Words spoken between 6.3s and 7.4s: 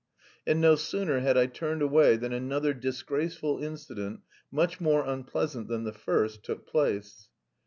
took place.